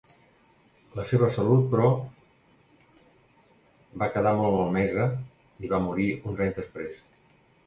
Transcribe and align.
La 0.99 1.03
seva 1.09 1.27
salut, 1.35 1.67
però, 1.73 1.89
va 4.03 4.09
quedar 4.17 4.33
molt 4.41 4.57
malmesa 4.57 5.07
i 5.67 5.71
va 5.77 5.83
morir 5.89 6.09
uns 6.35 6.43
anys 6.49 6.61
després. 6.63 7.07